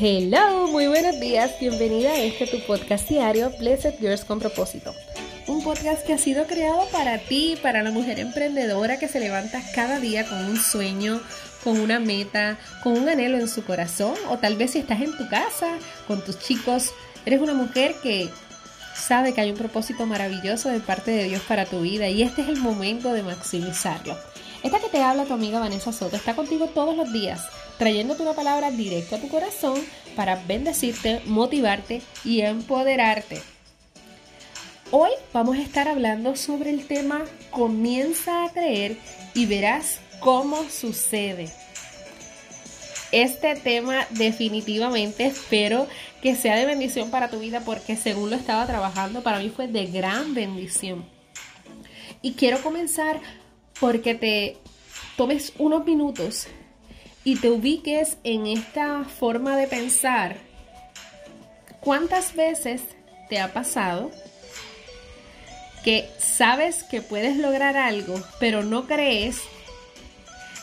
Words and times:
Hello, 0.00 0.68
muy 0.68 0.86
buenos 0.86 1.18
días, 1.18 1.58
bienvenida 1.58 2.10
a 2.10 2.22
este 2.22 2.46
tu 2.46 2.60
podcast 2.60 3.08
diario 3.08 3.50
Blessed 3.58 3.98
Girls 3.98 4.24
con 4.24 4.38
propósito. 4.38 4.94
Un 5.48 5.64
podcast 5.64 6.06
que 6.06 6.12
ha 6.12 6.18
sido 6.18 6.46
creado 6.46 6.86
para 6.92 7.18
ti, 7.18 7.58
para 7.60 7.82
la 7.82 7.90
mujer 7.90 8.20
emprendedora 8.20 9.00
que 9.00 9.08
se 9.08 9.18
levanta 9.18 9.60
cada 9.74 9.98
día 9.98 10.24
con 10.24 10.44
un 10.44 10.56
sueño, 10.56 11.20
con 11.64 11.80
una 11.80 11.98
meta, 11.98 12.58
con 12.84 12.96
un 12.96 13.08
anhelo 13.08 13.38
en 13.38 13.48
su 13.48 13.64
corazón, 13.64 14.14
o 14.28 14.38
tal 14.38 14.56
vez 14.56 14.70
si 14.70 14.78
estás 14.78 15.00
en 15.00 15.16
tu 15.16 15.28
casa 15.28 15.66
con 16.06 16.24
tus 16.24 16.38
chicos, 16.38 16.92
eres 17.26 17.40
una 17.40 17.54
mujer 17.54 17.96
que 18.00 18.28
sabe 18.94 19.34
que 19.34 19.40
hay 19.40 19.50
un 19.50 19.58
propósito 19.58 20.06
maravilloso 20.06 20.68
de 20.68 20.78
parte 20.78 21.10
de 21.10 21.24
Dios 21.24 21.42
para 21.42 21.66
tu 21.66 21.80
vida 21.80 22.08
y 22.08 22.22
este 22.22 22.42
es 22.42 22.48
el 22.48 22.58
momento 22.58 23.12
de 23.12 23.24
maximizarlo. 23.24 24.16
Esta 24.62 24.80
que 24.80 24.88
te 24.88 25.02
habla 25.02 25.24
tu 25.24 25.34
amiga 25.34 25.60
Vanessa 25.60 25.92
Soto 25.92 26.16
está 26.16 26.34
contigo 26.34 26.66
todos 26.66 26.96
los 26.96 27.12
días, 27.12 27.42
trayéndote 27.78 28.22
una 28.22 28.32
palabra 28.32 28.72
directa 28.72 29.16
a 29.16 29.20
tu 29.20 29.28
corazón 29.28 29.80
para 30.16 30.34
bendecirte, 30.34 31.22
motivarte 31.26 32.02
y 32.24 32.40
empoderarte. 32.40 33.40
Hoy 34.90 35.10
vamos 35.32 35.58
a 35.58 35.62
estar 35.62 35.86
hablando 35.86 36.34
sobre 36.34 36.70
el 36.70 36.86
tema 36.86 37.24
Comienza 37.50 38.44
a 38.44 38.50
creer 38.50 38.96
y 39.32 39.46
verás 39.46 40.00
cómo 40.18 40.68
sucede. 40.68 41.48
Este 43.12 43.54
tema 43.54 44.06
definitivamente 44.10 45.24
espero 45.26 45.86
que 46.20 46.34
sea 46.34 46.56
de 46.56 46.66
bendición 46.66 47.10
para 47.10 47.30
tu 47.30 47.38
vida 47.38 47.60
porque 47.60 47.96
según 47.96 48.30
lo 48.30 48.36
estaba 48.36 48.66
trabajando 48.66 49.22
para 49.22 49.38
mí 49.38 49.50
fue 49.50 49.68
de 49.68 49.86
gran 49.86 50.34
bendición. 50.34 51.04
Y 52.22 52.32
quiero 52.32 52.60
comenzar 52.60 53.20
porque 53.80 54.14
te 54.14 54.56
tomes 55.16 55.52
unos 55.58 55.84
minutos 55.84 56.46
y 57.24 57.36
te 57.36 57.50
ubiques 57.50 58.16
en 58.24 58.46
esta 58.46 59.04
forma 59.04 59.56
de 59.56 59.66
pensar. 59.66 60.36
¿Cuántas 61.80 62.34
veces 62.34 62.82
te 63.28 63.38
ha 63.38 63.52
pasado 63.52 64.10
que 65.84 66.08
sabes 66.18 66.84
que 66.84 67.02
puedes 67.02 67.36
lograr 67.36 67.76
algo, 67.76 68.20
pero 68.40 68.62
no 68.62 68.86
crees? 68.86 69.40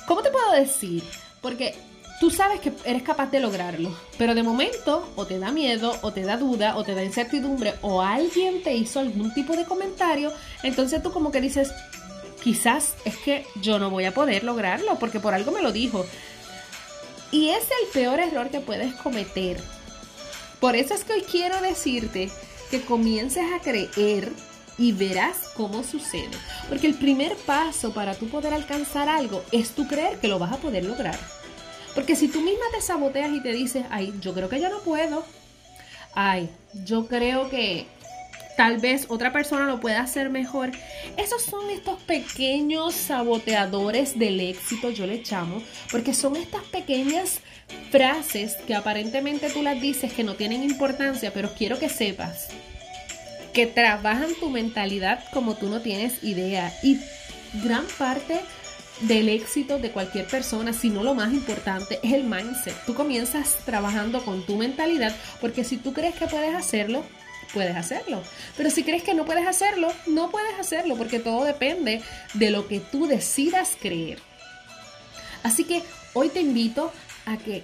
¿Cómo 0.08 0.22
te 0.22 0.32
puedo 0.32 0.52
decir? 0.52 1.04
Porque 1.42 1.76
tú 2.20 2.30
sabes 2.30 2.60
que 2.60 2.72
eres 2.86 3.04
capaz 3.04 3.28
de 3.32 3.40
lograrlo, 3.40 3.96
pero 4.18 4.36
de 4.36 4.44
momento 4.44 5.12
o 5.16 5.26
te 5.26 5.40
da 5.40 5.52
miedo, 5.52 5.96
o 6.02 6.12
te 6.12 6.22
da 6.22 6.38
duda, 6.38 6.78
o 6.78 6.84
te 6.84 6.96
da 6.96 7.04
incertidumbre, 7.04 7.76
o 7.82 8.02
alguien 8.02 8.64
te 8.64 8.76
hizo 8.76 9.00
algún 9.00 9.34
tipo 9.34 9.56
de 9.56 9.66
comentario, 9.66 10.32
entonces 10.64 11.02
tú 11.04 11.12
como 11.12 11.32
que 11.32 11.42
dices, 11.42 11.72
quizás 12.46 12.94
es 13.06 13.18
que 13.18 13.44
yo 13.60 13.80
no 13.80 13.90
voy 13.90 14.06
a 14.06 14.14
poder 14.14 14.44
lograrlo 14.44 15.00
porque 15.00 15.20
por 15.20 15.34
algo 15.34 15.52
me 15.52 15.64
lo 15.64 15.72
dijo. 15.72 16.06
Y 17.32 17.50
es 17.50 17.64
el 17.64 17.88
peor 17.92 18.20
error 18.20 18.52
que 18.52 18.60
puedes 18.60 18.94
cometer. 18.94 19.60
Por 20.60 20.76
eso 20.76 20.94
es 20.94 21.04
que 21.04 21.14
hoy 21.14 21.24
quiero 21.24 21.60
decirte 21.60 22.30
que 22.70 22.82
comiences 22.82 23.46
a 23.52 23.62
creer 23.62 24.32
y 24.78 24.92
verás 24.92 25.38
cómo 25.56 25.84
sucede. 25.84 26.30
Porque 26.70 26.86
el 26.86 26.94
primer 26.94 27.36
paso 27.36 27.96
para 27.96 28.14
tú 28.14 28.28
poder 28.28 28.54
alcanzar 28.54 29.10
algo 29.10 29.44
es 29.52 29.72
tú 29.72 29.88
creer 29.88 30.20
que 30.20 30.28
lo 30.28 30.38
vas 30.38 30.54
a 30.54 30.58
poder 30.58 30.86
lograr. 30.86 31.18
Porque 31.96 32.16
si 32.16 32.28
tú 32.28 32.42
misma 32.42 32.66
te 32.72 32.80
saboteas 32.80 33.32
y 33.32 33.42
te 33.42 33.54
dices, 33.54 33.88
ay, 33.90 34.14
yo 34.22 34.36
creo 34.36 34.50
que 34.50 34.62
yo 34.62 34.70
no 34.70 34.82
puedo. 34.82 35.26
Ay, 36.14 36.52
yo 36.86 37.08
creo 37.08 37.50
que 37.50 37.88
tal 38.58 38.78
vez 38.78 39.06
otra 39.10 39.32
persona 39.32 39.66
lo 39.66 39.80
pueda 39.80 40.02
hacer 40.02 40.30
mejor. 40.30 40.72
Esos 41.18 41.44
son 41.44 41.70
estos 41.70 42.02
pequeños 42.02 42.94
saboteadores 42.94 44.18
del 44.18 44.40
éxito, 44.40 44.90
yo 44.90 45.06
le 45.08 45.24
llamo, 45.24 45.62
porque 45.92 46.14
son 46.14 46.36
estas 46.36 46.64
pequeñas 46.64 47.42
frases 47.92 48.56
que 48.68 48.76
aparentemente 48.76 49.50
tú 49.50 49.64
las 49.64 49.80
dices 49.82 50.14
que 50.14 50.24
no 50.24 50.36
tienen 50.36 50.64
importancia, 50.64 51.32
pero 51.34 51.54
quiero 51.54 51.80
que 51.80 51.90
sepas 51.90 52.50
que 53.54 53.66
trabajan 53.66 54.36
tu 54.40 54.50
mentalidad 54.50 55.24
como 55.32 55.56
tú 55.56 55.70
no 55.70 55.80
tienes 55.80 56.22
idea. 56.24 56.74
Y 56.84 57.00
gran 57.64 57.86
parte 57.98 58.42
del 59.02 59.30
éxito 59.30 59.80
de 59.80 59.92
cualquier 59.92 60.28
persona, 60.28 60.74
si 60.74 60.90
no 60.90 61.04
lo 61.04 61.16
más 61.16 61.32
importante, 61.34 62.00
es 62.04 62.12
el 62.12 62.26
mindset. 62.26 62.76
Tú 62.86 62.94
comienzas 62.94 63.58
trabajando 63.66 64.24
con 64.24 64.46
tu 64.46 64.58
mentalidad 64.58 65.16
porque 65.40 65.64
si 65.64 65.78
tú 65.78 65.94
crees 65.94 66.16
que 66.16 66.28
puedes 66.28 66.54
hacerlo, 66.54 67.04
puedes 67.54 67.76
hacerlo. 67.76 68.24
Pero 68.58 68.70
si 68.70 68.84
crees 68.84 69.04
que 69.04 69.14
no 69.14 69.26
puedes 69.26 69.48
hacerlo, 69.48 69.92
no 70.08 70.32
puedes 70.32 70.60
hacerlo 70.60 70.96
porque 70.96 71.20
todo 71.20 71.44
depende 71.44 72.02
de 72.34 72.52
lo 72.52 72.68
que 72.68 72.80
tú 72.80 73.08
decidas 73.08 73.78
creer. 73.80 74.20
Así 75.44 75.64
que 75.64 75.84
hoy 76.14 76.30
te 76.30 76.42
invito 76.42 76.92
a 77.26 77.38
que 77.38 77.64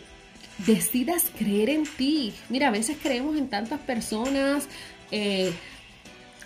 decidas 0.59 1.25
creer 1.37 1.69
en 1.69 1.83
ti. 1.83 2.33
Mira, 2.49 2.67
a 2.67 2.71
veces 2.71 2.97
creemos 3.01 3.37
en 3.37 3.49
tantas 3.49 3.79
personas, 3.79 4.67
eh, 5.11 5.51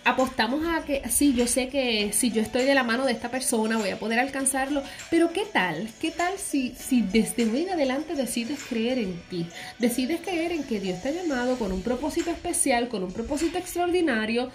apostamos 0.06 0.64
a 0.68 0.86
que, 0.86 1.02
sí, 1.10 1.34
yo 1.34 1.48
sé 1.48 1.68
que 1.68 2.14
si 2.14 2.32
yo 2.32 2.42
estoy 2.42 2.64
de 2.64 2.76
la 2.76 2.84
mano 2.84 3.06
de 3.06 3.12
esta 3.12 3.30
persona 3.32 3.78
voy 3.78 3.90
a 3.90 4.00
poder 4.00 4.20
alcanzarlo, 4.20 4.84
pero 5.10 5.34
¿qué 5.34 5.46
tal? 5.52 5.90
¿Qué 6.00 6.12
tal 6.12 6.38
si, 6.38 6.76
si 6.78 7.02
desde 7.02 7.50
hoy 7.50 7.64
en 7.64 7.72
adelante 7.72 8.14
decides 8.14 8.64
creer 8.70 9.00
en 9.00 9.20
ti? 9.30 9.48
Decides 9.80 10.22
creer 10.22 10.52
en 10.52 10.64
que 10.64 10.80
Dios 10.80 11.02
te 11.02 11.10
ha 11.10 11.12
llamado 11.12 11.58
con 11.58 11.72
un 11.72 11.82
propósito 11.82 12.30
especial, 12.30 12.88
con 12.88 13.04
un 13.04 13.12
propósito 13.12 13.58
extraordinario 13.58 14.52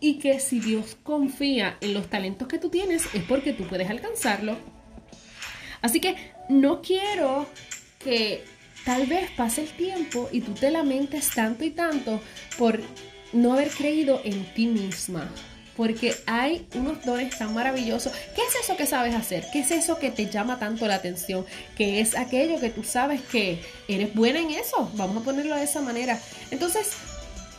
y 0.00 0.14
que 0.14 0.40
si 0.40 0.58
Dios 0.58 0.96
confía 1.02 1.76
en 1.82 1.92
los 1.92 2.08
talentos 2.08 2.48
que 2.48 2.58
tú 2.58 2.70
tienes 2.70 3.14
es 3.14 3.22
porque 3.24 3.52
tú 3.52 3.68
puedes 3.68 3.90
alcanzarlo. 3.90 4.56
Así 5.82 6.00
que 6.00 6.16
no 6.48 6.80
quiero 6.80 7.46
que 7.98 8.42
tal 8.86 9.06
vez 9.06 9.30
pase 9.32 9.64
el 9.64 9.68
tiempo 9.68 10.30
y 10.32 10.40
tú 10.40 10.52
te 10.52 10.70
lamentes 10.70 11.28
tanto 11.34 11.62
y 11.64 11.70
tanto 11.70 12.22
por 12.56 12.80
no 13.32 13.52
haber 13.52 13.70
creído 13.70 14.20
en 14.24 14.52
ti 14.54 14.66
misma. 14.66 15.28
Porque 15.76 16.16
hay 16.26 16.66
unos 16.74 17.04
dones 17.04 17.38
tan 17.38 17.54
maravillosos. 17.54 18.12
¿Qué 18.34 18.42
es 18.42 18.64
eso 18.64 18.76
que 18.76 18.84
sabes 18.84 19.14
hacer? 19.14 19.46
¿Qué 19.52 19.60
es 19.60 19.70
eso 19.70 19.98
que 19.98 20.10
te 20.10 20.26
llama 20.28 20.58
tanto 20.58 20.88
la 20.88 20.96
atención? 20.96 21.46
¿Qué 21.76 22.00
es 22.00 22.16
aquello 22.16 22.58
que 22.58 22.70
tú 22.70 22.82
sabes 22.82 23.20
que 23.22 23.62
eres 23.86 24.12
buena 24.12 24.40
en 24.40 24.50
eso? 24.50 24.90
Vamos 24.94 25.22
a 25.22 25.24
ponerlo 25.24 25.54
de 25.54 25.62
esa 25.62 25.80
manera. 25.80 26.20
Entonces, 26.50 26.90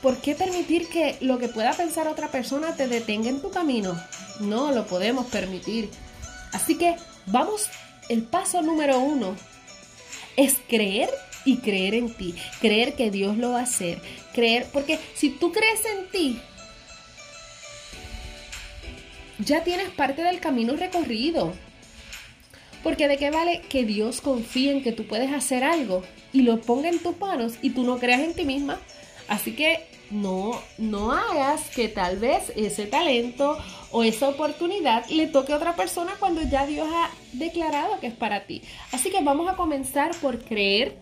¿por 0.02 0.18
qué 0.18 0.36
permitir 0.36 0.90
que 0.90 1.16
lo 1.22 1.40
que 1.40 1.48
pueda 1.48 1.72
pensar 1.72 2.10
otra 2.10 2.28
persona 2.28 2.76
te 2.76 2.90
detenga 2.90 3.30
en 3.30 3.42
tu 3.42 3.52
camino? 3.52 3.98
No 4.42 4.74
lo 4.74 4.86
podemos 4.86 5.28
permitir. 5.28 5.90
Así 6.52 6.78
que 6.78 6.98
vamos, 7.26 7.68
el 8.10 8.24
paso 8.24 8.62
número 8.62 9.00
uno 9.00 9.34
es 10.36 10.58
creer 10.68 11.10
y 11.46 11.58
creer 11.58 11.94
en 11.94 12.14
ti, 12.14 12.36
creer 12.60 12.94
que 12.94 13.12
Dios 13.12 13.38
lo 13.38 13.52
va 13.52 13.60
a 13.60 13.64
hacer, 13.64 14.02
creer, 14.34 14.68
porque 14.72 15.00
si 15.16 15.30
tú 15.30 15.52
crees 15.52 15.82
en 15.86 16.08
ti, 16.12 16.40
ya 19.40 19.64
tienes 19.64 19.90
parte 19.90 20.24
del 20.24 20.40
camino 20.40 20.76
recorrido. 20.76 21.54
Porque 22.84 23.08
de 23.08 23.18
qué 23.18 23.30
vale 23.30 23.62
que 23.68 23.84
Dios 23.84 24.22
confíe 24.22 24.72
en 24.72 24.84
que 24.84 24.94
tú 24.94 25.06
puedes 25.06 25.34
hacer 25.34 25.64
algo 25.64 26.04
y 26.32 26.44
lo 26.44 26.62
ponga 26.62 26.90
en 26.90 27.00
tus 27.00 27.18
manos 27.20 27.54
y 27.62 27.72
tú 27.72 27.84
no 27.84 27.98
creas 27.98 28.22
en 28.22 28.34
ti 28.34 28.46
misma. 28.46 28.80
Así 29.28 29.54
que 29.54 29.86
no, 30.12 30.60
no 30.78 31.12
hagas 31.12 31.70
que 31.70 31.88
tal 31.90 32.18
vez 32.18 32.52
ese 32.56 32.86
talento 32.86 33.58
o 33.92 34.04
esa 34.04 34.30
oportunidad 34.30 35.06
le 35.10 35.28
toque 35.28 35.54
a 35.54 35.58
otra 35.58 35.76
persona 35.76 36.14
cuando 36.20 36.42
ya 36.42 36.66
Dios 36.66 36.88
ha 36.92 37.12
declarado 37.34 38.00
que 38.00 38.08
es 38.08 38.16
para 38.16 38.46
ti. 38.46 38.64
Así 38.92 39.10
que 39.10 39.22
vamos 39.22 39.50
a 39.50 39.56
comenzar 39.56 40.16
por 40.22 40.40
creer 40.44 40.98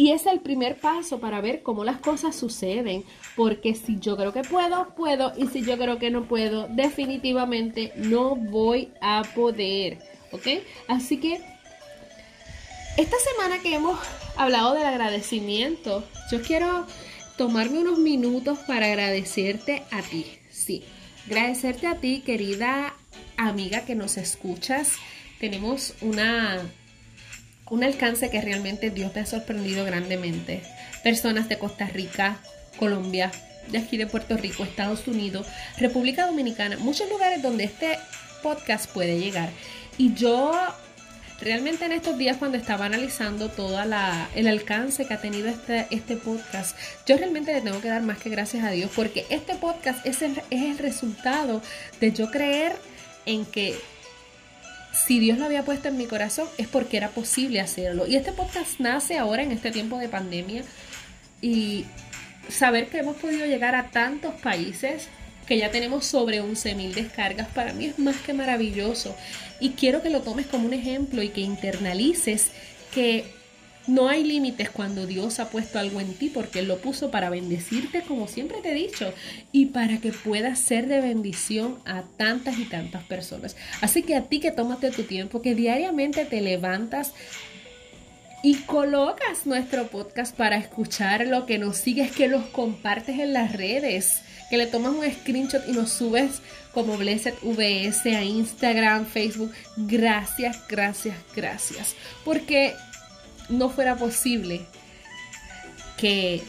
y 0.00 0.12
es 0.12 0.24
el 0.24 0.40
primer 0.40 0.80
paso 0.80 1.20
para 1.20 1.42
ver 1.42 1.62
cómo 1.62 1.84
las 1.84 1.98
cosas 1.98 2.34
suceden. 2.34 3.04
Porque 3.36 3.74
si 3.74 3.98
yo 4.00 4.16
creo 4.16 4.32
que 4.32 4.40
puedo, 4.40 4.94
puedo. 4.94 5.34
Y 5.36 5.48
si 5.48 5.60
yo 5.60 5.76
creo 5.76 5.98
que 5.98 6.10
no 6.10 6.24
puedo, 6.24 6.68
definitivamente 6.68 7.92
no 7.96 8.34
voy 8.34 8.94
a 9.02 9.22
poder. 9.34 9.98
¿Ok? 10.32 10.46
Así 10.88 11.18
que 11.18 11.42
esta 12.96 13.16
semana 13.18 13.60
que 13.60 13.74
hemos 13.74 13.98
hablado 14.38 14.72
del 14.72 14.86
agradecimiento, 14.86 16.02
yo 16.32 16.40
quiero 16.40 16.86
tomarme 17.36 17.80
unos 17.80 17.98
minutos 17.98 18.58
para 18.60 18.86
agradecerte 18.86 19.82
a 19.90 20.00
ti. 20.00 20.24
Sí, 20.50 20.82
agradecerte 21.26 21.86
a 21.86 21.96
ti, 21.96 22.22
querida 22.24 22.94
amiga 23.36 23.84
que 23.84 23.94
nos 23.94 24.16
escuchas. 24.16 24.94
Tenemos 25.40 25.92
una 26.00 26.62
un 27.70 27.84
alcance 27.84 28.30
que 28.30 28.40
realmente 28.40 28.90
Dios 28.90 29.12
te 29.12 29.20
ha 29.20 29.26
sorprendido 29.26 29.84
grandemente. 29.84 30.62
Personas 31.02 31.48
de 31.48 31.58
Costa 31.58 31.86
Rica, 31.86 32.38
Colombia, 32.78 33.30
de 33.68 33.78
aquí 33.78 33.96
de 33.96 34.06
Puerto 34.06 34.36
Rico, 34.36 34.64
Estados 34.64 35.06
Unidos, 35.06 35.46
República 35.78 36.26
Dominicana, 36.26 36.76
muchos 36.78 37.08
lugares 37.08 37.42
donde 37.42 37.64
este 37.64 37.98
podcast 38.42 38.90
puede 38.90 39.18
llegar. 39.18 39.50
Y 39.96 40.14
yo 40.14 40.52
realmente 41.40 41.86
en 41.86 41.92
estos 41.92 42.18
días 42.18 42.36
cuando 42.36 42.58
estaba 42.58 42.86
analizando 42.86 43.48
todo 43.48 43.80
el 44.34 44.48
alcance 44.48 45.06
que 45.06 45.14
ha 45.14 45.20
tenido 45.20 45.48
este, 45.48 45.86
este 45.90 46.16
podcast, 46.16 46.76
yo 47.06 47.16
realmente 47.16 47.52
le 47.52 47.60
tengo 47.60 47.80
que 47.80 47.88
dar 47.88 48.02
más 48.02 48.18
que 48.18 48.30
gracias 48.30 48.64
a 48.64 48.70
Dios 48.70 48.90
porque 48.94 49.26
este 49.30 49.54
podcast 49.54 50.04
es 50.04 50.22
el, 50.22 50.36
es 50.50 50.62
el 50.62 50.78
resultado 50.78 51.62
de 52.00 52.12
yo 52.12 52.30
creer 52.30 52.76
en 53.26 53.46
que 53.46 53.78
si 55.06 55.18
Dios 55.18 55.38
lo 55.38 55.44
había 55.44 55.64
puesto 55.64 55.88
en 55.88 55.96
mi 55.96 56.06
corazón 56.06 56.48
es 56.58 56.68
porque 56.68 56.96
era 56.96 57.10
posible 57.10 57.60
hacerlo. 57.60 58.06
Y 58.06 58.16
este 58.16 58.32
podcast 58.32 58.80
nace 58.80 59.18
ahora 59.18 59.42
en 59.42 59.52
este 59.52 59.70
tiempo 59.70 59.98
de 59.98 60.08
pandemia 60.08 60.62
y 61.40 61.84
saber 62.48 62.88
que 62.88 62.98
hemos 62.98 63.16
podido 63.16 63.46
llegar 63.46 63.74
a 63.74 63.90
tantos 63.90 64.34
países 64.40 65.08
que 65.46 65.58
ya 65.58 65.70
tenemos 65.70 66.06
sobre 66.06 66.42
11.000 66.42 66.94
descargas, 66.94 67.48
para 67.48 67.72
mí 67.72 67.86
es 67.86 67.98
más 67.98 68.16
que 68.18 68.32
maravilloso. 68.32 69.16
Y 69.58 69.70
quiero 69.70 70.00
que 70.00 70.10
lo 70.10 70.20
tomes 70.20 70.46
como 70.46 70.66
un 70.66 70.74
ejemplo 70.74 71.22
y 71.22 71.30
que 71.30 71.40
internalices 71.40 72.50
que 72.94 73.24
no 73.86 74.08
hay 74.08 74.24
límites 74.24 74.70
cuando 74.70 75.06
Dios 75.06 75.40
ha 75.40 75.48
puesto 75.48 75.78
algo 75.78 76.00
en 76.00 76.14
ti 76.14 76.28
porque 76.28 76.60
Él 76.60 76.68
lo 76.68 76.78
puso 76.78 77.10
para 77.10 77.30
bendecirte, 77.30 78.02
como 78.02 78.28
siempre 78.28 78.58
te 78.62 78.70
he 78.70 78.74
dicho, 78.74 79.12
y 79.52 79.66
para 79.66 79.98
que 79.98 80.12
puedas 80.12 80.58
ser 80.58 80.86
de 80.86 81.00
bendición 81.00 81.78
a 81.86 82.02
tantas 82.16 82.58
y 82.58 82.64
tantas 82.64 83.04
personas. 83.04 83.56
Así 83.80 84.02
que 84.02 84.16
a 84.16 84.22
ti 84.22 84.40
que 84.40 84.52
tómate 84.52 84.90
tu 84.90 85.04
tiempo, 85.04 85.42
que 85.42 85.54
diariamente 85.54 86.24
te 86.24 86.40
levantas 86.40 87.12
y 88.42 88.54
colocas 88.54 89.46
nuestro 89.46 89.88
podcast 89.88 90.34
para 90.36 90.56
escucharlo, 90.56 91.46
que 91.46 91.58
nos 91.58 91.76
sigues, 91.76 92.12
que 92.12 92.28
los 92.28 92.46
compartes 92.46 93.18
en 93.18 93.32
las 93.32 93.52
redes, 93.52 94.22
que 94.48 94.56
le 94.56 94.66
tomas 94.66 94.92
un 94.92 95.10
screenshot 95.10 95.68
y 95.68 95.72
nos 95.72 95.90
subes 95.92 96.40
como 96.72 96.96
Blessed 96.96 97.34
VS 97.42 98.06
a 98.06 98.22
Instagram, 98.24 99.06
Facebook. 99.06 99.52
Gracias, 99.76 100.58
gracias, 100.68 101.16
gracias. 101.34 101.94
Porque 102.24 102.74
no 103.50 103.68
fuera 103.68 103.96
posible 103.96 104.62
que 105.96 106.42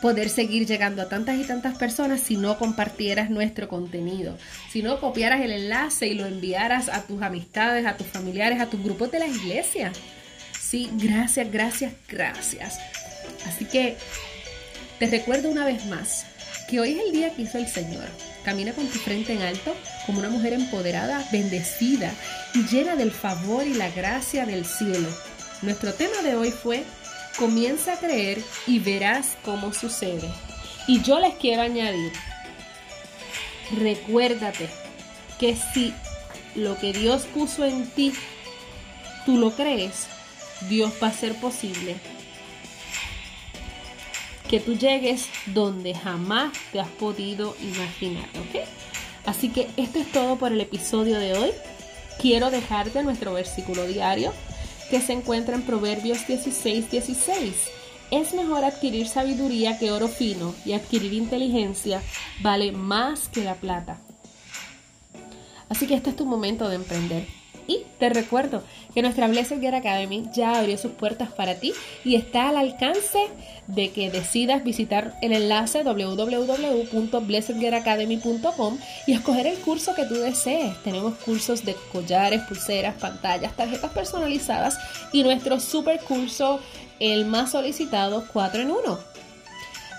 poder 0.00 0.30
seguir 0.30 0.66
llegando 0.66 1.02
a 1.02 1.08
tantas 1.08 1.36
y 1.36 1.44
tantas 1.44 1.76
personas 1.76 2.20
si 2.20 2.36
no 2.36 2.58
compartieras 2.58 3.30
nuestro 3.30 3.68
contenido, 3.68 4.36
si 4.70 4.82
no 4.82 4.98
copiaras 4.98 5.40
el 5.42 5.52
enlace 5.52 6.08
y 6.08 6.14
lo 6.14 6.26
enviaras 6.26 6.88
a 6.88 7.02
tus 7.02 7.22
amistades, 7.22 7.86
a 7.86 7.96
tus 7.96 8.06
familiares, 8.06 8.60
a 8.60 8.66
tus 8.66 8.82
grupos 8.82 9.10
de 9.12 9.18
la 9.18 9.26
iglesia. 9.26 9.92
Sí, 10.58 10.90
gracias, 10.94 11.50
gracias, 11.50 11.92
gracias. 12.08 12.78
Así 13.46 13.66
que 13.66 13.96
te 14.98 15.06
recuerdo 15.06 15.50
una 15.50 15.64
vez 15.64 15.84
más 15.86 16.26
que 16.68 16.80
hoy 16.80 16.92
es 16.92 17.04
el 17.04 17.12
día 17.12 17.34
que 17.34 17.42
hizo 17.42 17.58
el 17.58 17.66
Señor. 17.66 18.06
Camina 18.44 18.72
con 18.72 18.86
tu 18.86 18.98
frente 18.98 19.34
en 19.34 19.42
alto 19.42 19.74
como 20.06 20.20
una 20.20 20.30
mujer 20.30 20.54
empoderada, 20.54 21.22
bendecida 21.30 22.10
y 22.54 22.62
llena 22.64 22.96
del 22.96 23.10
favor 23.10 23.66
y 23.66 23.74
la 23.74 23.90
gracia 23.90 24.46
del 24.46 24.64
cielo 24.64 25.08
nuestro 25.62 25.92
tema 25.94 26.22
de 26.22 26.36
hoy 26.36 26.50
fue 26.50 26.84
Comienza 27.38 27.94
a 27.94 27.96
creer 27.96 28.42
y 28.66 28.80
verás 28.80 29.36
cómo 29.44 29.72
sucede. 29.72 30.28
Y 30.86 31.00
yo 31.02 31.20
les 31.20 31.34
quiero 31.34 31.62
añadir, 31.62 32.12
recuérdate 33.78 34.68
que 35.38 35.56
si 35.56 35.94
lo 36.54 36.76
que 36.78 36.92
Dios 36.92 37.22
puso 37.32 37.64
en 37.64 37.86
ti, 37.86 38.12
tú 39.24 39.38
lo 39.38 39.52
crees, 39.52 40.06
Dios 40.68 40.92
va 41.02 41.06
a 41.06 41.10
hacer 41.10 41.34
posible 41.36 41.96
que 44.50 44.58
tú 44.58 44.76
llegues 44.76 45.28
donde 45.46 45.94
jamás 45.94 46.52
te 46.72 46.80
has 46.80 46.88
podido 46.88 47.56
imaginar, 47.62 48.28
¿ok? 48.30 48.64
Así 49.24 49.48
que 49.48 49.68
esto 49.76 50.00
es 50.00 50.10
todo 50.10 50.36
por 50.36 50.52
el 50.52 50.60
episodio 50.60 51.20
de 51.20 51.34
hoy. 51.34 51.50
Quiero 52.20 52.50
dejarte 52.50 53.04
nuestro 53.04 53.32
versículo 53.32 53.86
diario 53.86 54.32
que 54.90 55.00
se 55.00 55.12
encuentra 55.12 55.54
en 55.54 55.62
Proverbios 55.62 56.26
16, 56.26 56.90
16. 56.90 57.54
Es 58.10 58.34
mejor 58.34 58.64
adquirir 58.64 59.06
sabiduría 59.06 59.78
que 59.78 59.92
oro 59.92 60.08
fino 60.08 60.52
y 60.64 60.72
adquirir 60.72 61.12
inteligencia 61.12 62.02
vale 62.42 62.72
más 62.72 63.28
que 63.28 63.44
la 63.44 63.54
plata. 63.54 63.98
Así 65.68 65.86
que 65.86 65.94
este 65.94 66.10
es 66.10 66.16
tu 66.16 66.26
momento 66.26 66.68
de 66.68 66.74
emprender. 66.74 67.39
Y 67.70 67.86
te 68.00 68.08
recuerdo 68.08 68.64
que 68.94 69.00
nuestra 69.00 69.28
Blessed 69.28 69.60
Gear 69.60 69.76
Academy 69.76 70.24
ya 70.34 70.58
abrió 70.58 70.76
sus 70.76 70.90
puertas 70.90 71.30
para 71.30 71.54
ti 71.54 71.72
y 72.04 72.16
está 72.16 72.48
al 72.48 72.56
alcance 72.56 73.28
de 73.68 73.92
que 73.92 74.10
decidas 74.10 74.64
visitar 74.64 75.16
el 75.22 75.32
enlace 75.32 75.84
www.blessedgearacademy.com 75.84 78.78
y 79.06 79.12
escoger 79.12 79.46
el 79.46 79.56
curso 79.58 79.94
que 79.94 80.04
tú 80.04 80.14
desees. 80.14 80.76
Tenemos 80.82 81.14
cursos 81.18 81.64
de 81.64 81.76
collares, 81.92 82.42
pulseras, 82.42 82.96
pantallas, 82.96 83.54
tarjetas 83.54 83.92
personalizadas 83.92 84.76
y 85.12 85.22
nuestro 85.22 85.60
super 85.60 86.00
curso, 86.00 86.58
el 86.98 87.24
más 87.24 87.52
solicitado 87.52 88.24
4 88.32 88.62
en 88.62 88.72
1, 88.72 88.98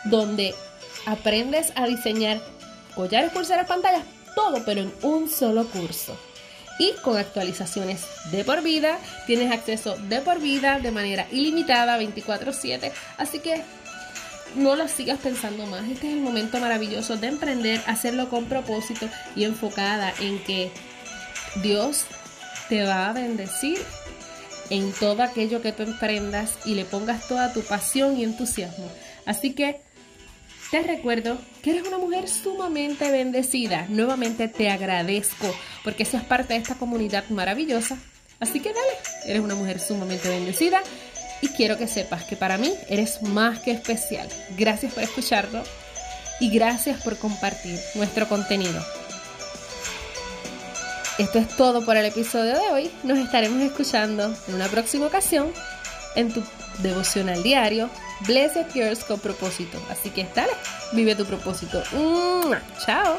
donde 0.03 0.53
aprendes 1.05 1.71
a 1.75 1.87
diseñar 1.87 2.41
collares, 2.95 3.31
pulseras, 3.31 3.65
pantallas, 3.65 4.03
todo, 4.35 4.61
pero 4.65 4.81
en 4.81 4.91
un 5.03 5.29
solo 5.29 5.65
curso 5.67 6.17
y 6.81 6.93
con 7.03 7.15
actualizaciones 7.15 8.01
de 8.31 8.43
por 8.43 8.63
vida. 8.63 8.97
Tienes 9.27 9.51
acceso 9.51 9.95
de 10.09 10.19
por 10.21 10.39
vida 10.39 10.79
de 10.79 10.89
manera 10.89 11.27
ilimitada 11.31 11.95
24/7. 11.97 12.91
Así 13.17 13.37
que 13.37 13.61
no 14.55 14.75
lo 14.75 14.87
sigas 14.87 15.19
pensando 15.19 15.67
más. 15.67 15.83
Este 15.83 16.07
es 16.07 16.13
el 16.13 16.21
momento 16.21 16.59
maravilloso 16.59 17.17
de 17.17 17.27
emprender, 17.27 17.79
hacerlo 17.85 18.29
con 18.29 18.45
propósito 18.45 19.07
y 19.35 19.43
enfocada 19.43 20.11
en 20.19 20.43
que 20.43 20.71
Dios 21.61 22.05
te 22.67 22.83
va 22.83 23.09
a 23.09 23.13
bendecir 23.13 23.77
en 24.71 24.91
todo 24.93 25.21
aquello 25.21 25.61
que 25.61 25.73
tú 25.73 25.83
emprendas 25.83 26.53
y 26.65 26.73
le 26.73 26.85
pongas 26.85 27.27
toda 27.27 27.53
tu 27.53 27.61
pasión 27.61 28.17
y 28.17 28.23
entusiasmo. 28.23 28.89
Así 29.27 29.53
que 29.53 29.81
te 30.71 30.81
recuerdo 30.81 31.37
que 31.61 31.71
eres 31.71 31.85
una 31.85 31.97
mujer 31.97 32.29
sumamente 32.29 33.11
bendecida. 33.11 33.85
Nuevamente 33.89 34.47
te 34.47 34.69
agradezco 34.69 35.53
porque 35.83 36.05
seas 36.05 36.23
parte 36.23 36.53
de 36.53 36.59
esta 36.61 36.75
comunidad 36.75 37.25
maravillosa. 37.29 37.97
Así 38.39 38.61
que 38.61 38.69
dale, 38.69 38.93
eres 39.25 39.41
una 39.41 39.55
mujer 39.55 39.81
sumamente 39.81 40.29
bendecida 40.29 40.81
y 41.41 41.49
quiero 41.49 41.77
que 41.77 41.87
sepas 41.87 42.23
que 42.23 42.37
para 42.37 42.57
mí 42.57 42.73
eres 42.87 43.21
más 43.21 43.59
que 43.59 43.71
especial. 43.71 44.29
Gracias 44.57 44.93
por 44.93 45.03
escucharlo 45.03 45.61
y 46.39 46.49
gracias 46.49 47.01
por 47.01 47.17
compartir 47.17 47.77
nuestro 47.95 48.29
contenido. 48.29 48.81
Esto 51.17 51.37
es 51.37 51.49
todo 51.57 51.85
por 51.85 51.97
el 51.97 52.05
episodio 52.05 52.57
de 52.57 52.69
hoy. 52.71 52.91
Nos 53.03 53.19
estaremos 53.19 53.61
escuchando 53.61 54.33
en 54.47 54.55
una 54.55 54.69
próxima 54.69 55.07
ocasión 55.07 55.51
en 56.15 56.33
tu 56.33 56.41
devocional 56.79 57.43
diario 57.43 57.89
Blessed 58.25 58.67
Yours 58.73 59.03
con 59.03 59.19
propósito. 59.19 59.81
Así 59.89 60.09
que 60.09 60.27
dale, 60.35 60.53
vive 60.93 61.15
tu 61.15 61.25
propósito. 61.25 61.81
Chao. 62.85 63.17